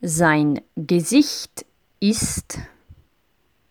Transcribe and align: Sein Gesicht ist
Sein 0.00 0.60
Gesicht 0.76 1.66
ist 1.98 2.58